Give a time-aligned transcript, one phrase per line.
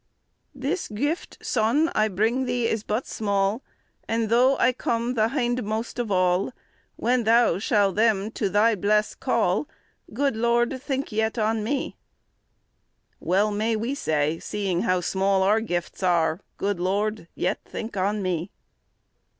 [0.55, 3.61] "This gueifte, Sonne, I bringe Thee is but small,
[4.07, 6.53] And though I come the hyndmoste of all,
[6.95, 9.69] When Thou shall them to Thy blesse call,
[10.11, 11.97] Good Lorde, yet thinke on me."
[13.19, 18.23] Well may we say, seeing how small our gifts are, "Good Lord, yet think on
[18.23, 18.49] me."